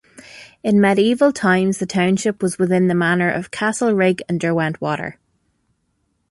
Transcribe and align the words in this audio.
In 0.63 0.81
medieval 0.81 1.31
times 1.31 1.77
the 1.77 1.85
township 1.85 2.41
was 2.41 2.57
within 2.57 2.87
the 2.87 2.95
manor 2.95 3.29
of 3.29 3.51
Castlerigg 3.51 4.21
and 4.27 4.41
Derwentwater. 4.41 5.17